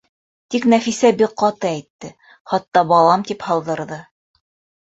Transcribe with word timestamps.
Тик 0.53 0.63
Нәфисә 0.73 1.11
бик 1.19 1.35
ҡаты 1.41 1.69
әйтте, 1.73 2.11
хатта 2.55 2.83
«балам» 2.93 3.27
тип 3.33 3.47
һалдырҙы: 3.51 4.01